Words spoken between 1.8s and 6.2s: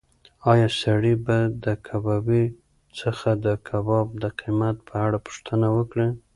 کبابي څخه د کباب د قیمت په اړه پوښتنه وکړي؟